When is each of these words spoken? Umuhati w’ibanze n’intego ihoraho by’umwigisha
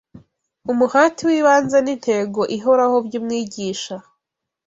Umuhati 0.71 1.21
w’ibanze 1.29 1.77
n’intego 1.85 2.39
ihoraho 2.57 2.97
by’umwigisha 3.05 3.95